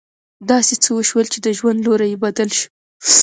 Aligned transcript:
داسې 0.49 0.73
څه 0.83 0.89
وشول 0.97 1.25
چې 1.33 1.39
د 1.41 1.47
ژوند 1.57 1.79
لوری 1.85 2.07
يې 2.11 2.21
بدل 2.25 2.49
شو. 2.57 2.67